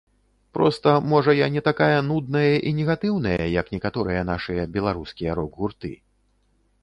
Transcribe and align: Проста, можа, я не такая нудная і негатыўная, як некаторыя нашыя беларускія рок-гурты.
Проста, 0.57 0.93
можа, 1.11 1.31
я 1.39 1.49
не 1.55 1.61
такая 1.67 1.99
нудная 2.07 2.53
і 2.69 2.71
негатыўная, 2.79 3.37
як 3.61 3.65
некаторыя 3.75 4.21
нашыя 4.31 4.63
беларускія 4.77 5.31
рок-гурты. 5.41 5.93